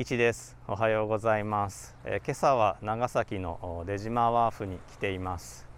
[0.00, 0.56] 一です。
[0.66, 5.68] おはようございます、えー、今朝は長崎の出島ワーフに来ています、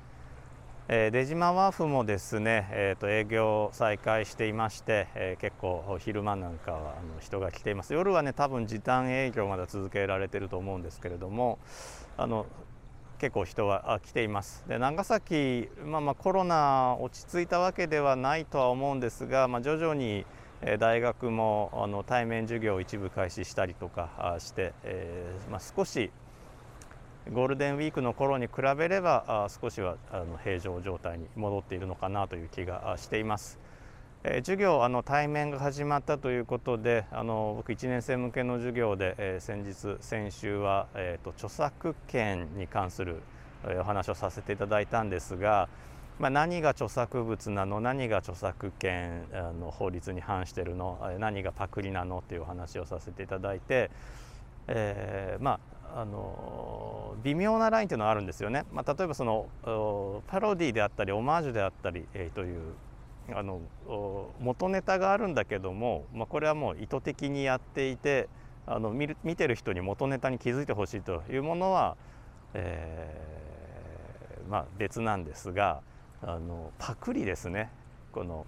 [0.87, 7.95] えー、出島ワーフもですね、えーと、営業再開していまして、えー、結構昼間なんかはあの人が来ています。
[7.95, 11.59] 夜はね多分時短営業まだ続けられてると思うんですけれども
[12.17, 12.47] あの
[13.19, 14.65] 結構人は来ています。
[14.69, 20.25] で長崎、まあ、まあコロナ落ち着いたわけではないとは思うんですが、まあ、徐々に
[20.79, 26.11] 大学もあの対面授業を一部開始したりとかして、えーまあ、少し
[27.33, 33.59] ゴールデンウィークの頃に比べれば少しはあの平常状態に戻っているのかなという気がしています。
[34.25, 43.21] えー、授業あの対面が始まったということであの僕1年生向けの授業で、えー、先日先週は、えーと、著作権に関する、
[43.65, 45.69] お話をさせていただいたんですが、
[46.23, 49.25] まあ、何が著作物なの何が著作権
[49.59, 53.91] の法律に反してるの何がパクリなのっていう話をさせていただいて、
[54.69, 55.59] えー、ま
[55.93, 58.65] ああの微妙なラインっていうのがあるんですよね。
[58.73, 59.49] まあ、例えばその
[60.29, 62.73] パロディであったりオマージュであったり、えー、という
[63.35, 63.61] あの
[64.41, 68.29] 元ネタがあるんだけども、まあ、これはもう意図的にやっていて
[68.65, 71.97] あの見る見てる人に元ネタに気づいてほしいというものは、
[72.55, 75.83] えーまあ、別なんですが
[76.23, 77.71] あのパクリですね。
[78.13, 78.47] この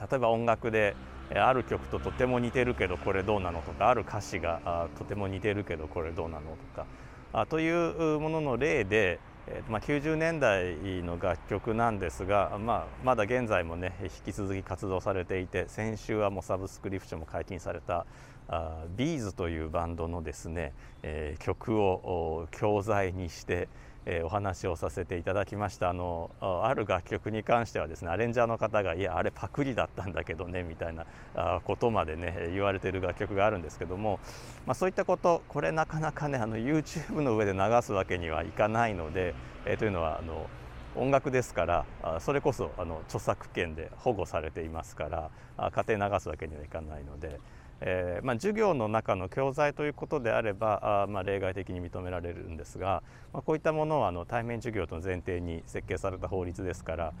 [0.00, 0.94] 例えば音楽で
[1.34, 6.86] ある曲ととても似てるけどこれどうなのとかある歌詞がとても似てるけどこれどうなのとか
[7.32, 9.18] あというものの例で
[9.48, 18.06] えーまあ、90年代の楽曲なんですが、まあ、まだ現在もね引き続き活動されていて先週はもうサブスクリプションも解禁された
[18.48, 23.68] あビーズというバンドのですね、えー、曲を教材にして、
[24.08, 31.04] え、お話をさせていただきましたあのある楽曲に関してはですねアレンジャーの方が「いやあれパクリだったんだけどね」みたいな
[31.34, 34.20] あことまでね言われてる楽曲があるんですけども、
[34.64, 39.34] まあ、そういったことこれなかなかねあの YouTube の上で流すわけにはいかないので、
[39.64, 40.46] え、というのはあの
[40.94, 41.84] 音楽ですから
[42.20, 45.30] それこそあの著作権で保護されていますから
[45.72, 47.40] 家庭流すわけにはいかないので。
[47.80, 57.12] えーまあ、授業の中の教材ということであればあ、まあ、例外的に認められるんですが、まあ、こういったものはあの対面授業との前提に設計された法律ですから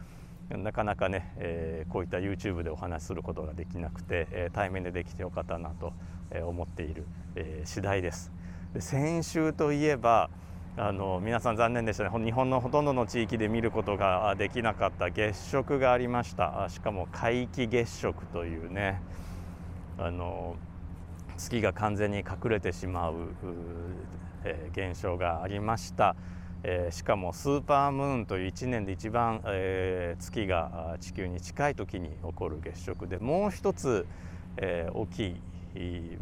[0.50, 5.92] なかなかね、えー、こういった YouTube でお話しすることができなくて、えー、対面でできてよかったなと
[6.44, 8.32] 思っている、えー、次第です。
[8.72, 10.30] で先週といえば
[10.78, 19.00] あの皆さん残念でしたね日本のほとんどの地域で見ることができなかった月食がありましたしかも皆既月食というね
[19.98, 20.56] あの
[21.36, 23.14] 月が完全に隠れてしまう、
[24.44, 26.16] えー、現象がありました、
[26.62, 34.06] えー、しかもスーパームーンという1年で一番、えー、月が地球に近い時に起こる月食でもう一つ、
[34.56, 35.36] えー、大きい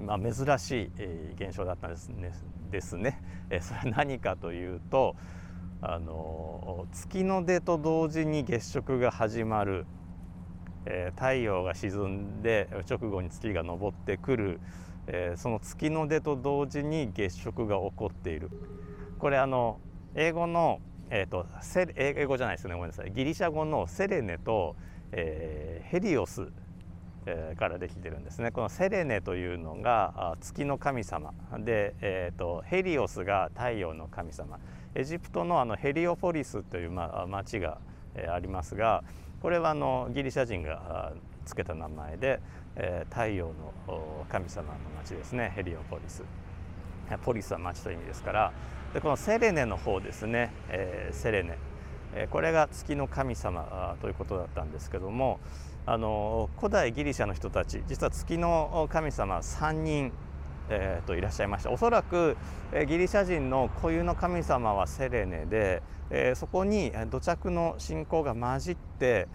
[0.04, 0.90] まあ、珍しい
[1.36, 2.32] 現象だったんですね。
[2.72, 3.22] ですね
[3.60, 5.14] それは何かというと
[5.80, 9.86] あの月の出と同時に月食が始まる
[10.86, 14.60] えー、太陽が沈んで直後に月が昇ってくる、
[15.06, 18.50] えー、その月の出と同時に月食が起こっている。
[19.18, 19.78] これあの
[20.14, 20.80] 英語の、
[21.10, 22.74] えーと、セ英語じゃないですね。
[22.74, 23.12] ごめんなさい。
[23.12, 24.76] ギリシャ語のセレネと、
[25.12, 26.48] えー、ヘリオス
[27.56, 28.50] からできてるんですね。
[28.50, 31.32] このセレネというのが月の神様。
[31.58, 34.58] で、えーと、ヘリオスが太陽の神様。
[34.94, 37.78] エジプトのあのヘリオポリスという、まあ、町が
[38.32, 39.02] ありますが
[39.44, 41.12] これはあのギリシャ人が
[41.44, 42.40] 付けた名前で、
[42.76, 45.52] えー、太陽の神様の町ですね。
[45.54, 46.22] ヘリオポリス。
[47.22, 48.52] ポリスは町という意味ですから。
[48.94, 51.58] でこのセレネの方ですね、えー、セレネ、
[52.14, 55.40] えー、これが月の神様ということだったんですけども
[55.84, 60.12] あの古代ギリシャの人たち実は月の神様3人
[60.68, 61.70] えー、といらっしゃいました。
[61.70, 62.36] おそらく、
[62.72, 69.28] えー、ギリシャ人の固有の神様はセレネで、えー、そこに土着の信仰が混じって、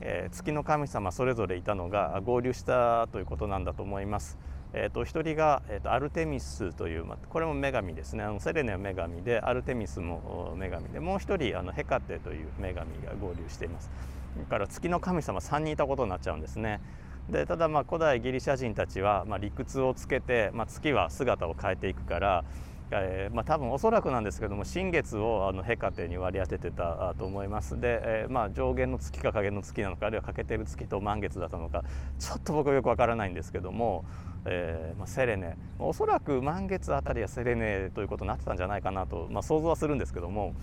[0.00, 4.38] えー、月の神様それぞれいたのが合流したということなんだと思います。
[4.72, 8.24] えーと、一人が、えーと、アルテミスという、まあ、これも女神ですね。
[8.24, 13.90] あのセレネは女神でアルテミスも女神でもう一人あのヘカテという女神が合流しています。
[14.38, 16.80] だから月の神様3人いたことになっちゃうんですね。
[17.30, 22.44] でただまあ古代ギリシャ人たちはまあ理屈をつけて、まあ、月は姿を変えていくから、
[22.92, 27.80] えー、まあ多分おそらくなんですけども新月をあのヘカテに割り当ててたと思います。
[27.80, 31.82] で、えー、まあ上限の月か下限の月なのかあるいは欠けてる月と満月だったのか
[32.18, 34.04] ちょっと僕はよくわからないんですけども、
[34.44, 35.56] えーまあ、セレネ。
[35.80, 40.54] おそらく満月あたりはセレネということになってたんじゃないかなと、まあ、想像はするんですけども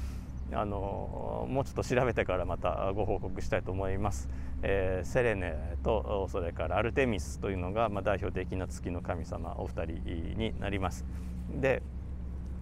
[0.55, 4.29] あのもうちょっと調べてからまたご報告したいと思います。
[4.61, 9.93] えー、セレネとそれからアルテミスというのが、まあ、代表的な月の神様お二人
[10.37, 11.05] になります。
[11.49, 11.81] で、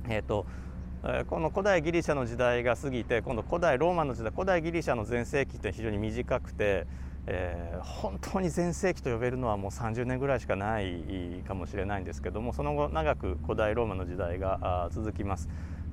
[0.10, 0.46] えーと、
[1.28, 6.88] この古代ギリシャの時代が過ぎて今度古代ローマの時代古代ギリシャの全盛期って非常に短くて、
[7.28, 15.50] えー、本当に全盛期と呼べるのはもう30年ぐらいしかないかもしれないんですけどもその後長く古代ローマの時代が続きます。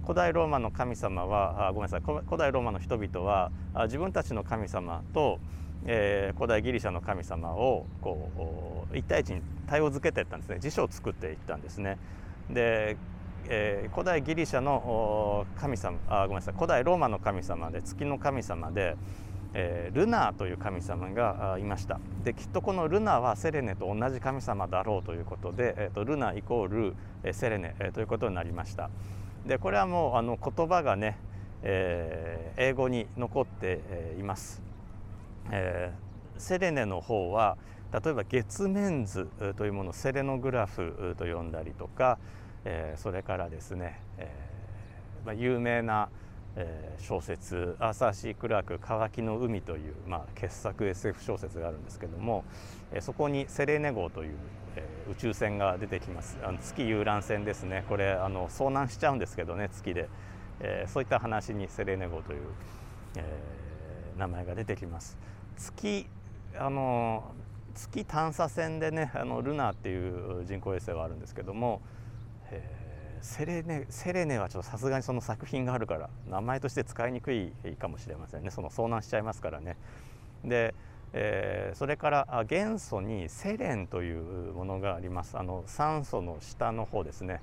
[0.08, 2.00] 古代ローマの神様はあごめんなさい。
[2.00, 3.52] 古代ローマの人々は
[3.82, 5.38] 自分たちの神様と、
[5.84, 10.60] えー、古代ギリシャの神様をこう一対一に対応づけていったんですね。
[10.60, 11.98] 辞書を作っていったんですね。
[12.48, 12.96] で
[13.50, 16.54] えー、古代ギリシャの神様あごめんなさい。
[16.54, 18.96] 古代ローマの神様で月の神様で、
[19.52, 22.00] えー、ルナーという神様がいました。
[22.24, 28.88] できっとこのルナはセレネと同じ神様だろうということで、えーと、ルナイコール、えセレネ、え、ということになりました。
[29.46, 31.16] でこれはもうあの言葉がね、
[31.62, 33.80] えー、英語に残って
[34.18, 34.62] います、
[35.50, 37.56] えー、セレネの方は
[37.92, 42.18] 例えば月面図というものをセレノグラフと呼んだりとか、
[42.64, 44.48] えー、それからですね、えー
[45.24, 46.08] まあ、有名な、
[46.56, 52.44] え、小説アーサー・シー・クラーク「渇きの海」という、まあ、傑作 SF 小説があるんですけども、
[52.92, 54.36] え、そこにセレネ号という、
[55.10, 56.38] 宇宙船が出てきます。
[56.42, 57.84] あの月遊覧船ですね。
[57.88, 60.08] これあの遭難しちゃうんですけどね月で、
[60.60, 62.40] えー、そういった話にセレネ号という、
[63.16, 65.16] えー、名前が出てきます。
[65.56, 66.06] 月
[66.56, 67.32] あの
[67.74, 71.80] 月探査船でねあのルナーっていう人工衛星はあるんですけども、
[72.50, 78.50] えー、セレネセレネはちょっとさすがにその作品があるから名前として使いにくいかもしれませんね。
[78.50, 79.76] その遭難しちゃいますからね。
[80.44, 80.74] で、
[81.12, 85.38] えー、それから元素にセレンというものがあります。
[85.38, 87.40] あの酸素の下の方ですね、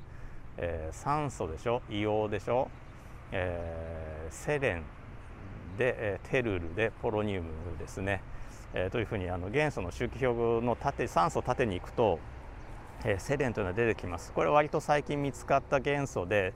[0.58, 1.82] えー、酸素でしょ？
[1.90, 2.70] 硫黄でしょ、
[3.32, 4.84] えー、セレン
[5.78, 8.22] で、えテルルでポロニウムですね、
[8.74, 12.20] えというふうにあの元素の周期表の縦酸素を縦に行くと
[13.04, 14.32] えセレンというのが出てきます。
[14.32, 16.54] これは割と最近見つかった元素で、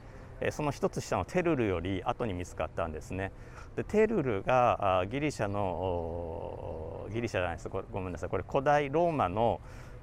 [0.51, 3.31] その一つ下のテルルより後に見つかったんですね。
[3.75, 7.69] でテルルがギリシャのギリシャじゃないです。
[7.69, 8.29] ごめんなさい。
[8.29, 9.59] これ古代ローマの、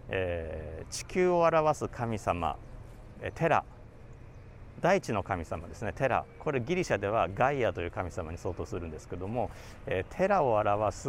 [0.08, 2.56] えー、地球を表す神様、
[3.22, 3.64] えテラ。
[4.80, 6.24] 大地の神様ですねテラ。
[6.38, 9.50] これギリシャではガイアという神様に相当するんですけども、
[9.86, 11.08] えー、テラを表す、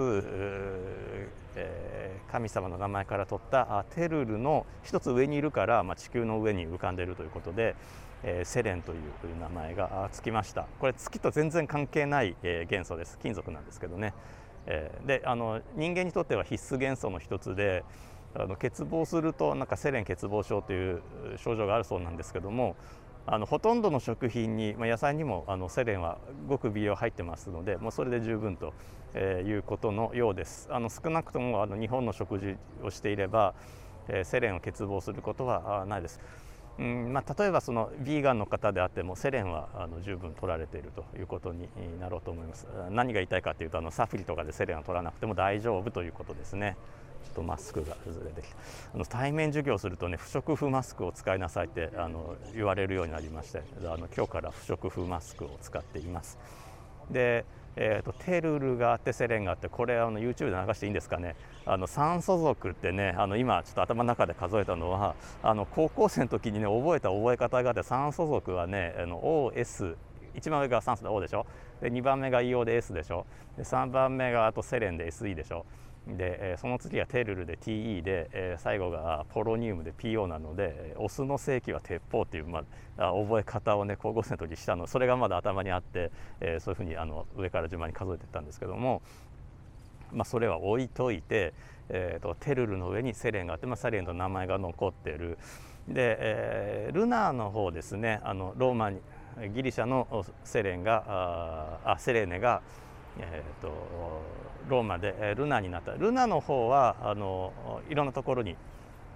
[1.56, 7.76] えー、神様の名前から取ったテルルの一つ上にいるから、まあ、地球の上に浮かんでいるということで、
[8.24, 9.00] えー、セレンという
[9.40, 10.66] 名前がつきました。
[10.80, 13.18] これ月と全然関係ない、え、元素です。
[13.20, 14.14] 金属なんですけどね、
[14.66, 17.84] え、であの人間にとっては必須元素の一つで
[18.36, 21.02] あの欠乏するとなんかセレン欠乏症という
[21.38, 22.76] 症状があるそうなんですけども
[23.30, 28.74] あのほとんどの食品に、まあ、野菜にもあのセレンはごく微量入ってますのでもうそれで十分と、
[29.14, 30.70] えー、いうことのようです。
[30.72, 33.54] あの少なくともあの日本の食事をしていれば、
[34.08, 36.22] えー、セレンを欠乏することはないです。
[36.80, 41.68] うんまあ、例えばそのビーガンの方であってもセレンはあの十分取られているということに
[42.00, 42.66] なろうと思います。
[42.92, 46.78] 何が言いたいかというとあのサプリとかでセレンを取らなくても大丈夫ということですね。
[47.28, 48.56] ちょっとマスクがずれてきた。
[48.96, 56.40] あの対面授業するとね不織布マスクを使いなさいってあの言われるようになりましてあの今日から不織布マスクを使っています。
[57.12, 57.46] で、
[57.76, 61.36] えーと、テルルがあってセレンがあってこれあの YouTube で流していいんですかね。
[61.66, 69.96] あの酸素族ってねあの今ちょっと頭の中で数えたのはあの高校生の時にね覚えた覚え方があって酸素族はねあの OS
[70.36, 71.46] 1番目が酸素で O でしょ。
[71.82, 73.26] で2番目が硫黄で S でしょ。
[73.58, 75.66] で3番目があとセレンで SE でしょ。
[76.16, 82.64] で、その次がテルルで TE で、最後がポロニウムで PO なのでオスの正規は鉄砲っていう、ま
[82.98, 89.02] あ、覚え方をね高校生の時したのそれがまだ頭にあって、えそういうふうにあの上から順番に数えていったんですけども、
[90.14, 91.54] まあ、それは置いといて、
[91.90, 95.38] えーと、テルルの上にセレンがあって、まあ、セレンの名前が残ってる。
[95.88, 99.00] で、えー、ルナーの方ですねあのローマに
[99.54, 102.62] ギリシャのセレンがあセレーネが、
[103.20, 105.94] えーとローマでルナになった。
[105.94, 107.54] ルナの方はあの
[107.90, 108.56] いろんなところに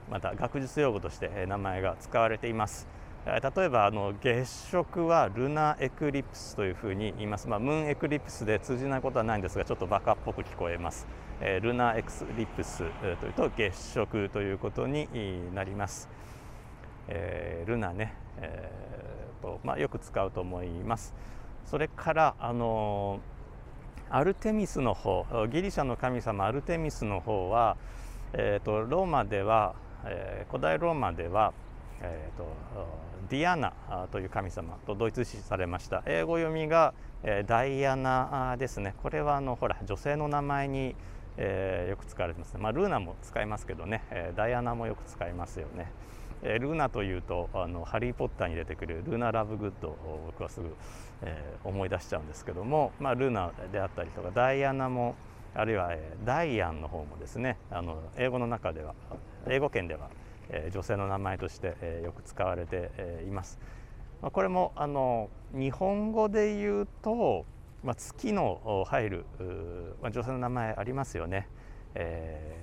[0.09, 2.87] また学術用語として名前が使われています。
[3.25, 11.05] 例えばあの月食はルナエクリプスというふうに言います、まあ、ムーンエクリプスで通じないことはないんですがちょっとバカっぽく聞こえます、
[11.39, 15.07] えー、ルナエクリプスというと月食ということに
[15.53, 16.09] なります、
[17.09, 21.13] えー、ルナね、えーとまあ、よく使うと思います。
[21.65, 23.40] それからあのー
[24.13, 27.77] アルテミスの方ギリシャの神様アルテミスの方は、
[28.33, 29.73] えーと、ローマでは、
[30.05, 31.53] えー、古代ローマでは、
[32.01, 32.45] えーと、
[33.29, 33.73] ディアナ
[34.11, 36.03] という神様とドイツ視されました。
[36.05, 38.93] 英語読みが、えー、ダイアナですね。
[39.01, 40.95] これはあのほら女性の名前に、
[41.43, 45.91] えー、よく使われてます、ね、まあ、ルーナも使いますけどね、えー、ダイアナもよく使いますよね。
[46.43, 50.75] えルーナというとあの「ハリー・ポッター」に出てくるルーナ・ラブグッドを僕はすぐ、
[51.21, 55.13] えー、思い出しちゃうんですけども、まあ、ルーナであったりとかダイアナも
[55.53, 58.95] あるいは、えー、ダイアンの方もですねあの英語の中では
[59.47, 60.09] 英語圏では
[60.51, 63.59] え女性の名前として、えよく使われて、えいます。
[64.21, 67.45] まあ、これもあの日本語で言うと、
[67.83, 69.25] まあ、月の入る、
[70.01, 71.47] まあ、女性の名前ありますよね。
[71.95, 72.55] え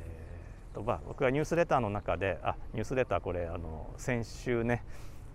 [0.72, 4.84] ーとまあ、僕がニュースレターの中であニュースレターこれあの先週ね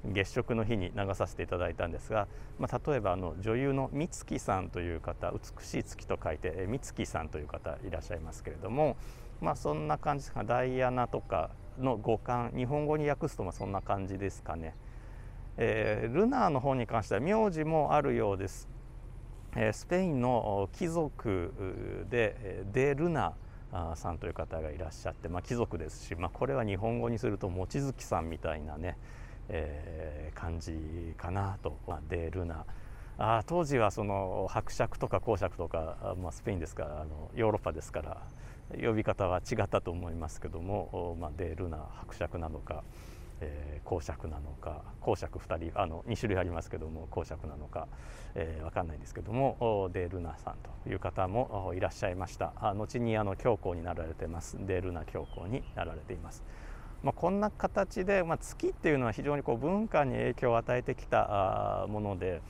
[0.05, 2.27] 月食の日に流させていただいたんですが、
[2.59, 8.97] まあ、例えばあの女優の美月さんという方美しい月と書いて美月さんという方いらっしゃいますけれども、
[9.41, 10.43] まあ、そんな感じですか？
[10.43, 14.75] ダイアナとかの語感日本語に訳すとまそんな感じですかね、
[15.57, 18.69] えー、ルナーの方に関しては名字もあるようです、
[19.71, 23.33] スペインの貴族でデ・ルナ
[23.95, 28.97] さんという方がいらっしゃって、まあ、貴族ですし、まあ、これは日本語にすると望月さんみたいなね、
[29.49, 30.73] えー、感じ
[31.17, 32.65] かなと、まあ、デ・ルナ。
[33.17, 38.21] あ当時はその伯爵とか公爵とか、まあ、スペインですからあのヨーロッパですから
[38.81, 42.83] 呼び方は違ったと思いますけども、まあ、デルナ伯爵なのか、
[43.43, 47.87] えー、公爵なのか公爵2人あの2種類ありますけども公爵なのか、
[48.35, 56.43] えー、分かんないんですけどもデールナさんという方もいらっしゃいました後にあの教皇になられてますデールナ教皇になられています。
[57.03, 62.41] まあ、こんな形で、まあ、月っていうのは非常にこう文化に影響を与えてきたもので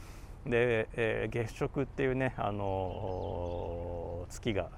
[0.45, 4.69] で、えー、月食っていうねあの月が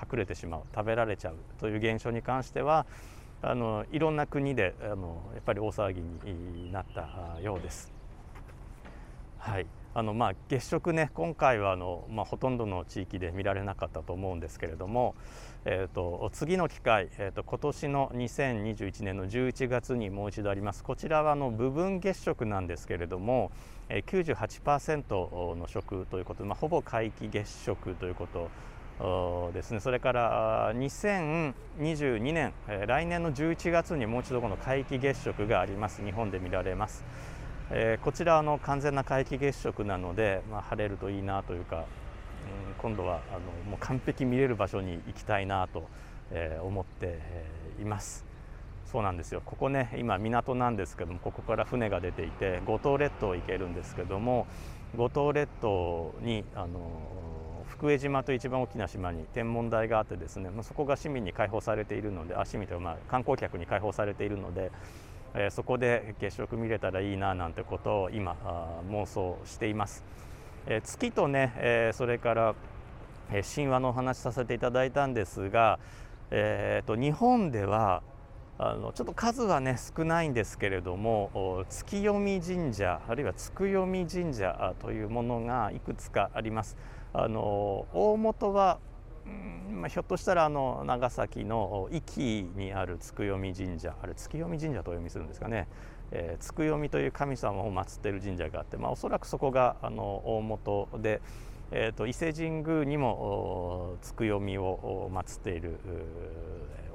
[0.00, 2.86] 隠れてしまう食べられちゃうという現象に関しては
[3.46, 7.92] あのいろんな国であのやっぱり大騒ぎになったようです。
[9.38, 15.14] はいあのまあ、月食ね今回はあの、まあ、ほとんどの地域で見られなかったと思うんですけれども、
[15.64, 23.52] えーと、次の機会、えーと、今年の2021年の11月にもう一度ありますこちらはあの部分月食なんですけれども、
[23.88, 28.50] えー、98%の食ということで、まあ、ほぼ皆既月食ということ
[29.52, 29.80] ですね。
[29.80, 32.52] それから2022年
[32.86, 36.04] 来年の11月にもう一度この皆既月食があります。
[36.04, 37.04] 日本で見られます、
[37.70, 41.84] えー、こちらの完全な皆既月食なので、まあ、晴れるといいなというか、うん、
[42.78, 45.88] 今度はあのもう完璧見れる場所に行きたいなと、
[46.30, 47.18] えー、思って
[47.80, 48.24] います。
[48.86, 49.42] そうなんですよ。
[49.44, 54.46] ここね今港なんですけどもここから船が出ていて五島列島行けるんですけども
[54.96, 56.78] 五島列島にあの
[57.74, 64.70] 福江島と一番大きな島に天文台があってですね、まあ、そこが市民に開放されているのであ市民というかまあ観光客に開放されているので、
[65.34, 68.36] えー、そこで月食見れたらいいななんてことを今
[68.90, 70.04] 妄想しています。
[70.66, 72.54] えー、月とね、えー、それから、
[73.30, 75.78] え神話のお話させていただいたんですが、
[76.30, 78.02] えーと、と日本では
[78.56, 86.76] あのちょっと数はね少ないんですけれども月読神社あるいはつくよみ神社というものがいくつかあります。
[87.16, 88.80] あの大元は、
[89.72, 95.68] まあ、ひょっとしたらあの長崎の壱岐にあるつくよみ神社あれ月読み神社とお読みするんですかね、
[96.10, 101.22] えー、つくよみという神様を祀っている神社があって、まあ、おそらくそこがあの大元で、
[101.70, 105.78] えーと、伊勢神宮にもつくよみを祀っている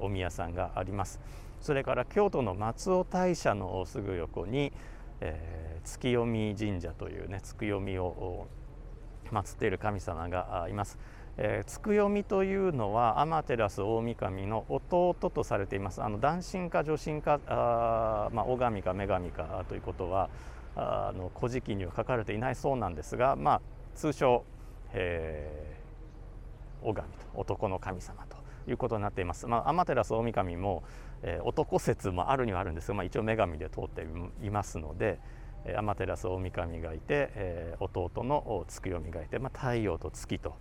[0.00, 1.18] お宮さんがあります。
[1.62, 4.72] それから京都の松尾大社のすぐ横に、
[5.20, 8.48] えー、月読み神社というねつくよみを
[9.32, 10.98] 祀っている神様がいます。
[11.42, 20.28] えー、つくよみというのは天照大神の弟とされていますあの男神か女神かあ、まあ、女神か女神かということは
[20.76, 23.60] あの古事記には書かれていないそうなんですが、まあ、
[23.94, 24.44] 通称、
[24.92, 28.36] えー、女神と男の神様と
[28.70, 29.46] いうことになっています。
[29.46, 30.82] まあ、天照大神も、
[31.22, 34.06] えー、男説もあるにはあるんですが、まあ、一応女神で通って
[34.42, 35.18] いますので、
[35.64, 40.54] 天照大神がいて、えー、弟の月読がいて、まあ、太陽と月と、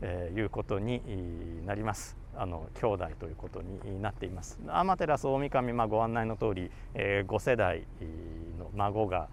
[0.00, 2.16] えー、いうことになります。
[2.38, 4.60] あの兄弟ということになっています。
[4.66, 7.86] 天照大神、まあ、ご案内の通り、えー、5世代
[8.58, 9.28] の孫が、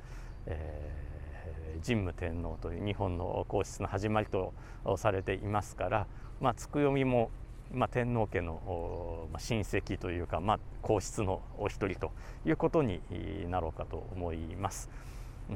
[0.46, 4.54] えー、神武天皇という日本の皇室の始まりと
[4.98, 6.08] されていますから、
[6.40, 7.30] まあ、月読みも
[7.74, 12.12] まあ、天皇家の、ま、親戚というか、まあ、皇室のお一人と
[12.46, 13.02] いうことに
[13.50, 14.90] なろうかと思います。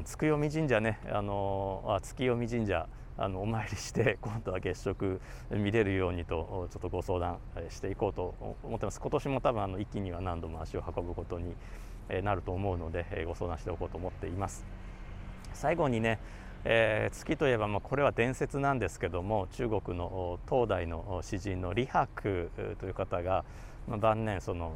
[0.03, 11.55] 月読神社ねあのあ月読神社あのお参りして 今度は月食見れるようにとちょっとご相談していこうと思ってます今年も多分あの一気には何度も足を運ぶことに
[12.21, 14.65] なると思うので、ご相談しておこうと思っています
[15.53, 16.19] 最後にね、
[16.65, 22.49] えー、月といえば、まあ、これは伝説なんですけども中国の東大の詩人の李白
[22.79, 23.45] という方が、
[23.87, 24.71] まあ、晩年その、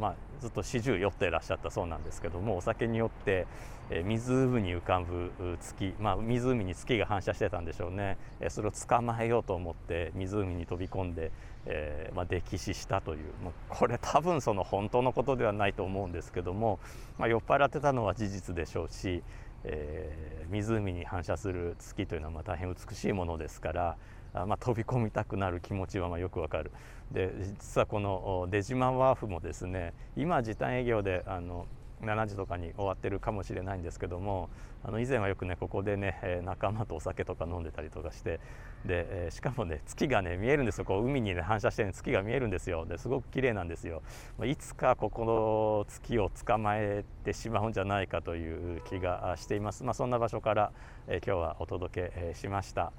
[0.00, 3.46] まあ、ずっと始終酔っていらっしゃったそうなんですけどもお酒によって、
[3.90, 11.32] えー、湖に浮かぶ月、まあ、湖に月が反射してたんでしょうね、えー、それを捕まえようと思って湖に飛び込んで、
[11.66, 16.78] えーまあ、溺死したというもうこれ多分その本当のことではないと思うんですけども、
[17.18, 19.22] まあ、酔っ払ってたのは事実でしょうし
[19.66, 23.96] えー、湖に反射する月というのはま大変美しいものですから
[24.32, 26.70] あ、まあ、飛び込みたくなる気持ちはまよくわかる。
[27.10, 31.66] で実はこの出島ワーフもですね今時短営業であの
[32.02, 34.48] 7時とかに終わってるかもしれないんですけども
[34.84, 38.40] あの以前はよくねここでね仲間とお酒とか飲んでたりとかして
[38.84, 40.84] でしかもね月がね見えるんですよ。
[40.84, 42.86] こう海にね反射して、ね、月が見えるんですよ。
[42.86, 44.02] ですごく綺麗なんですよ。
[44.44, 50.72] いつかここの月を捕まえてしまうんじゃないかという気がしています、まあ、そんな場所から
[51.08, 52.92] 今日はお届けしました。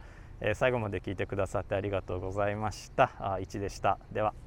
[0.53, 3.11] 最後まで聞いてくださってありがとうございました。
[3.19, 3.97] 1でした。
[4.11, 4.46] では。